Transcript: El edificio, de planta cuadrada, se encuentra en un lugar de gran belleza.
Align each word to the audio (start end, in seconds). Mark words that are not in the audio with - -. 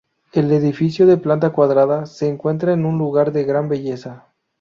El 0.33 0.51
edificio, 0.51 1.05
de 1.05 1.17
planta 1.17 1.51
cuadrada, 1.51 2.07
se 2.07 2.27
encuentra 2.27 2.73
en 2.73 2.87
un 2.87 2.97
lugar 2.97 3.31
de 3.31 3.43
gran 3.43 3.69
belleza. 3.69 4.29